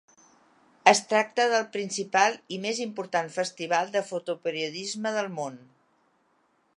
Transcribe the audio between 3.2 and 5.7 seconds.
festival de fotoperiodisme del món.